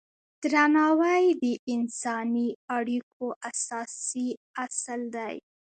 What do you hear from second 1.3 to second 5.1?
د انساني اړیکو اساسي اصل